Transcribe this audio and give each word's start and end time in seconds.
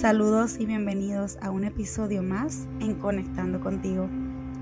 Saludos 0.00 0.60
y 0.60 0.66
bienvenidos 0.66 1.38
a 1.42 1.50
un 1.50 1.64
episodio 1.64 2.22
más 2.22 2.68
en 2.78 2.94
Conectando 2.94 3.58
contigo. 3.58 4.08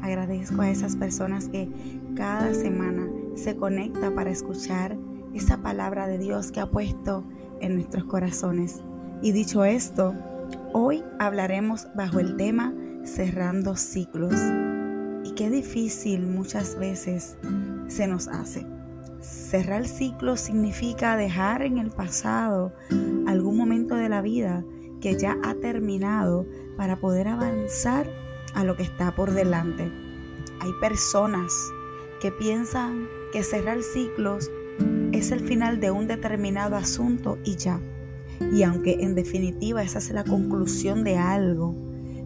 Agradezco 0.00 0.62
a 0.62 0.70
esas 0.70 0.96
personas 0.96 1.50
que 1.50 1.68
cada 2.16 2.54
semana 2.54 3.06
se 3.34 3.54
conecta 3.54 4.14
para 4.14 4.30
escuchar 4.30 4.96
esa 5.34 5.58
palabra 5.58 6.06
de 6.06 6.16
Dios 6.16 6.50
que 6.52 6.60
ha 6.60 6.70
puesto 6.70 7.22
en 7.60 7.74
nuestros 7.74 8.04
corazones. 8.04 8.82
Y 9.20 9.32
dicho 9.32 9.66
esto, 9.66 10.14
hoy 10.72 11.04
hablaremos 11.18 11.86
bajo 11.94 12.18
el 12.18 12.38
tema 12.38 12.72
cerrando 13.04 13.76
ciclos. 13.76 14.40
Y 15.22 15.34
qué 15.34 15.50
difícil 15.50 16.26
muchas 16.26 16.78
veces 16.78 17.36
se 17.88 18.08
nos 18.08 18.26
hace. 18.26 18.66
Cerrar 19.20 19.86
ciclos 19.86 20.40
significa 20.40 21.14
dejar 21.14 21.60
en 21.60 21.76
el 21.76 21.90
pasado 21.90 22.72
algún 23.26 23.58
momento 23.58 23.96
de 23.96 24.08
la 24.08 24.22
vida 24.22 24.64
que 25.06 25.16
ya 25.16 25.38
ha 25.44 25.54
terminado 25.54 26.46
para 26.76 26.98
poder 26.98 27.28
avanzar 27.28 28.10
a 28.54 28.64
lo 28.64 28.76
que 28.76 28.82
está 28.82 29.14
por 29.14 29.30
delante. 29.30 29.84
Hay 30.58 30.72
personas 30.80 31.52
que 32.20 32.32
piensan 32.32 33.06
que 33.30 33.44
cerrar 33.44 33.84
ciclos 33.84 34.50
es 35.12 35.30
el 35.30 35.46
final 35.46 35.78
de 35.78 35.92
un 35.92 36.08
determinado 36.08 36.74
asunto 36.74 37.38
y 37.44 37.54
ya. 37.54 37.80
Y 38.52 38.64
aunque 38.64 39.04
en 39.04 39.14
definitiva 39.14 39.80
esa 39.80 40.00
es 40.00 40.10
la 40.10 40.24
conclusión 40.24 41.04
de 41.04 41.18
algo, 41.18 41.76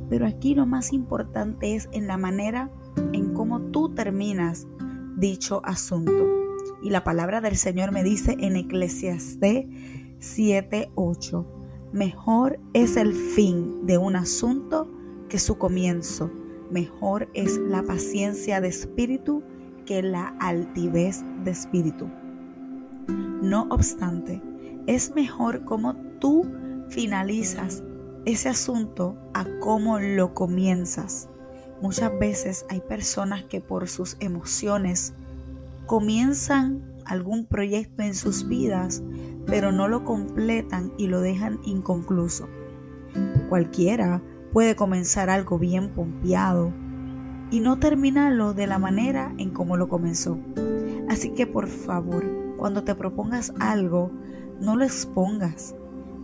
pero 0.08 0.26
aquí 0.26 0.54
lo 0.54 0.64
más 0.64 0.94
importante 0.94 1.74
es 1.76 1.86
en 1.92 2.06
la 2.06 2.16
manera 2.16 2.70
en 3.12 3.34
cómo 3.34 3.60
tú 3.60 3.94
terminas 3.94 4.66
dicho 5.18 5.60
asunto. 5.66 6.26
Y 6.82 6.88
la 6.88 7.04
palabra 7.04 7.42
del 7.42 7.58
Señor 7.58 7.92
me 7.92 8.02
dice 8.02 8.38
en 8.40 8.56
Eclesiastés 8.56 9.66
7:8 10.18 11.59
Mejor 11.92 12.60
es 12.72 12.96
el 12.96 13.12
fin 13.12 13.84
de 13.84 13.98
un 13.98 14.14
asunto 14.14 14.88
que 15.28 15.40
su 15.40 15.58
comienzo. 15.58 16.30
Mejor 16.70 17.28
es 17.34 17.58
la 17.58 17.82
paciencia 17.82 18.60
de 18.60 18.68
espíritu 18.68 19.42
que 19.86 20.00
la 20.00 20.36
altivez 20.38 21.24
de 21.42 21.50
espíritu. 21.50 22.08
No 23.42 23.66
obstante, 23.70 24.40
es 24.86 25.16
mejor 25.16 25.64
como 25.64 25.96
tú 26.20 26.44
finalizas 26.90 27.82
ese 28.24 28.48
asunto 28.48 29.18
a 29.34 29.44
cómo 29.58 29.98
lo 29.98 30.32
comienzas. 30.32 31.28
Muchas 31.82 32.16
veces 32.20 32.66
hay 32.68 32.80
personas 32.82 33.44
que 33.44 33.60
por 33.60 33.88
sus 33.88 34.16
emociones 34.20 35.14
comienzan 35.86 36.84
algún 37.04 37.46
proyecto 37.46 38.02
en 38.02 38.14
sus 38.14 38.46
vidas, 38.46 39.02
pero 39.50 39.72
no 39.72 39.88
lo 39.88 40.04
completan 40.04 40.92
y 40.96 41.08
lo 41.08 41.20
dejan 41.20 41.58
inconcluso. 41.64 42.48
Cualquiera 43.48 44.22
puede 44.52 44.76
comenzar 44.76 45.28
algo 45.28 45.58
bien 45.58 45.90
pompeado 45.90 46.72
y 47.50 47.60
no 47.60 47.78
terminarlo 47.78 48.54
de 48.54 48.68
la 48.68 48.78
manera 48.78 49.34
en 49.38 49.50
como 49.50 49.76
lo 49.76 49.88
comenzó. 49.88 50.38
Así 51.08 51.30
que 51.30 51.46
por 51.46 51.66
favor, 51.66 52.24
cuando 52.56 52.84
te 52.84 52.94
propongas 52.94 53.52
algo, 53.58 54.12
no 54.60 54.76
lo 54.76 54.84
expongas. 54.84 55.74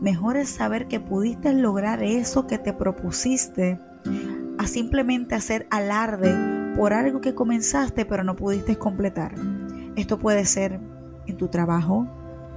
Mejor 0.00 0.36
es 0.36 0.48
saber 0.48 0.86
que 0.86 1.00
pudiste 1.00 1.52
lograr 1.52 2.04
eso 2.04 2.46
que 2.46 2.58
te 2.58 2.72
propusiste 2.72 3.80
a 4.58 4.66
simplemente 4.66 5.34
hacer 5.34 5.66
alarde 5.70 6.74
por 6.76 6.92
algo 6.92 7.20
que 7.20 7.34
comenzaste 7.34 8.04
pero 8.04 8.22
no 8.22 8.36
pudiste 8.36 8.76
completar. 8.76 9.34
Esto 9.96 10.18
puede 10.18 10.44
ser 10.44 10.80
en 11.26 11.36
tu 11.36 11.48
trabajo, 11.48 12.06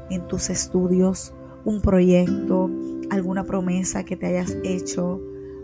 en 0.10 0.28
tus 0.28 0.50
estudios, 0.50 1.34
un 1.66 1.82
proyecto, 1.82 2.70
alguna 3.10 3.44
promesa 3.44 4.04
que 4.04 4.16
te 4.16 4.28
hayas 4.28 4.58
hecho 4.64 5.22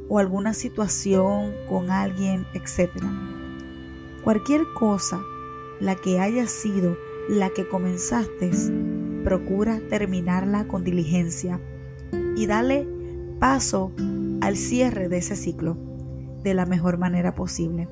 o 0.10 0.20
alguna 0.20 0.54
situación 0.54 1.54
con 1.68 1.90
alguien, 1.90 2.46
etc. 2.54 2.92
Cualquier 4.24 4.62
cosa, 4.74 5.22
la 5.80 5.96
que 5.96 6.20
haya 6.20 6.48
sido 6.48 6.98
la 7.30 7.50
que 7.50 7.68
comenzaste, 7.68 8.52
procura 9.24 9.82
terminarla 9.90 10.68
con 10.68 10.84
diligencia 10.84 11.60
y 12.36 12.46
dale 12.46 12.88
paso 13.40 13.92
al 14.42 14.58
cierre 14.58 15.10
de 15.10 15.18
ese 15.18 15.36
ciclo 15.36 15.78
de 16.44 16.54
la 16.54 16.66
mejor 16.66 16.98
manera 16.98 17.34
posible. 17.34 17.88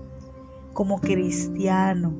Como 0.73 1.01
cristiano 1.01 2.13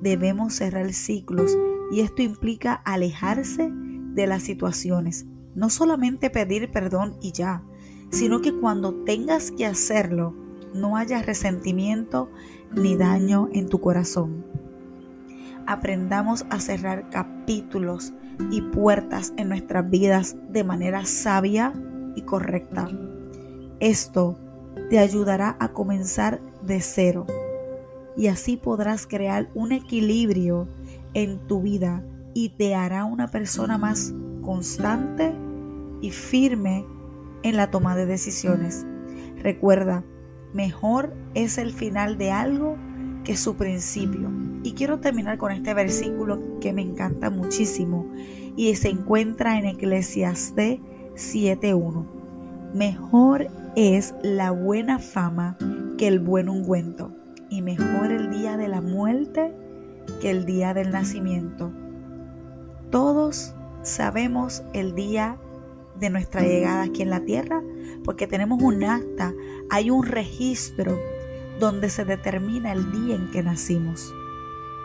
debemos 0.00 0.54
cerrar 0.54 0.92
ciclos 0.92 1.56
y 1.90 2.00
esto 2.00 2.22
implica 2.22 2.74
alejarse 2.74 3.70
de 3.72 4.26
las 4.26 4.42
situaciones. 4.42 5.26
No 5.54 5.70
solamente 5.70 6.30
pedir 6.30 6.70
perdón 6.70 7.16
y 7.20 7.32
ya, 7.32 7.62
sino 8.10 8.40
que 8.40 8.54
cuando 8.54 8.94
tengas 9.04 9.50
que 9.50 9.66
hacerlo, 9.66 10.34
no 10.74 10.96
haya 10.96 11.22
resentimiento 11.22 12.30
ni 12.74 12.96
daño 12.96 13.48
en 13.52 13.68
tu 13.68 13.80
corazón. 13.80 14.44
Aprendamos 15.66 16.46
a 16.50 16.60
cerrar 16.60 17.10
capítulos 17.10 18.12
y 18.50 18.62
puertas 18.62 19.32
en 19.36 19.48
nuestras 19.48 19.88
vidas 19.90 20.36
de 20.50 20.64
manera 20.64 21.04
sabia 21.04 21.72
y 22.14 22.22
correcta. 22.22 22.88
Esto 23.80 24.38
te 24.90 24.98
ayudará 24.98 25.56
a 25.60 25.72
comenzar 25.72 26.40
de 26.62 26.80
cero 26.80 27.26
y 28.16 28.26
así 28.26 28.56
podrás 28.56 29.06
crear 29.06 29.48
un 29.54 29.72
equilibrio 29.72 30.68
en 31.14 31.38
tu 31.46 31.62
vida 31.62 32.04
y 32.34 32.50
te 32.50 32.74
hará 32.74 33.04
una 33.04 33.28
persona 33.28 33.78
más 33.78 34.14
constante 34.42 35.34
y 36.00 36.10
firme 36.10 36.84
en 37.42 37.56
la 37.56 37.70
toma 37.70 37.96
de 37.96 38.06
decisiones. 38.06 38.86
Recuerda, 39.42 40.04
mejor 40.52 41.14
es 41.34 41.58
el 41.58 41.72
final 41.72 42.18
de 42.18 42.30
algo 42.30 42.76
que 43.24 43.36
su 43.36 43.56
principio. 43.56 44.30
Y 44.62 44.72
quiero 44.72 45.00
terminar 45.00 45.38
con 45.38 45.52
este 45.52 45.74
versículo 45.74 46.58
que 46.60 46.72
me 46.72 46.82
encanta 46.82 47.30
muchísimo 47.30 48.06
y 48.56 48.74
se 48.74 48.88
encuentra 48.88 49.58
en 49.58 49.66
Eclesiastés 49.66 50.80
7.1. 51.14 52.06
Mejor 52.74 53.48
es 53.76 54.14
la 54.22 54.50
buena 54.50 54.98
fama 54.98 55.56
que 55.96 56.08
el 56.08 56.20
buen 56.20 56.48
ungüento 56.48 57.12
y 57.50 57.62
mejor 57.62 58.12
el 58.12 58.30
día 58.30 58.56
de 58.56 58.68
la 58.68 58.80
muerte 58.80 59.54
que 60.20 60.30
el 60.30 60.44
día 60.44 60.74
del 60.74 60.90
nacimiento. 60.90 61.72
Todos 62.90 63.54
sabemos 63.82 64.62
el 64.72 64.94
día 64.94 65.38
de 65.98 66.10
nuestra 66.10 66.42
llegada 66.42 66.82
aquí 66.82 67.02
en 67.02 67.10
la 67.10 67.24
tierra 67.24 67.62
porque 68.04 68.26
tenemos 68.26 68.62
un 68.62 68.84
acta, 68.84 69.34
hay 69.70 69.90
un 69.90 70.04
registro 70.04 70.98
donde 71.58 71.90
se 71.90 72.04
determina 72.04 72.72
el 72.72 72.90
día 72.92 73.16
en 73.16 73.30
que 73.30 73.42
nacimos, 73.42 74.14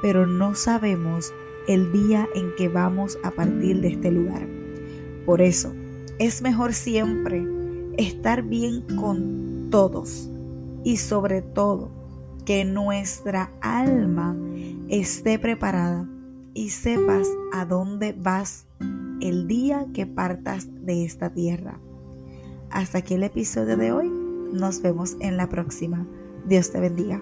pero 0.01 0.25
no 0.25 0.55
sabemos 0.55 1.33
el 1.67 1.91
día 1.91 2.27
en 2.35 2.55
que 2.55 2.67
vamos 2.67 3.17
a 3.23 3.31
partir 3.31 3.79
de 3.81 3.89
este 3.89 4.11
lugar. 4.11 4.47
Por 5.25 5.41
eso, 5.41 5.73
es 6.19 6.41
mejor 6.41 6.73
siempre 6.73 7.45
estar 7.97 8.43
bien 8.43 8.81
con 8.99 9.69
todos 9.69 10.29
y 10.83 10.97
sobre 10.97 11.41
todo 11.41 12.02
que 12.45 12.65
nuestra 12.65 13.51
alma 13.61 14.35
esté 14.89 15.39
preparada 15.39 16.07
y 16.53 16.69
sepas 16.69 17.27
a 17.53 17.65
dónde 17.65 18.13
vas 18.13 18.67
el 19.21 19.47
día 19.47 19.87
que 19.93 20.05
partas 20.05 20.67
de 20.85 21.05
esta 21.05 21.29
tierra. 21.31 21.79
Hasta 22.69 22.99
aquí 22.99 23.13
el 23.13 23.23
episodio 23.23 23.77
de 23.77 23.91
hoy. 23.91 24.11
Nos 24.51 24.81
vemos 24.81 25.15
en 25.19 25.37
la 25.37 25.49
próxima. 25.49 26.05
Dios 26.45 26.71
te 26.71 26.79
bendiga. 26.79 27.21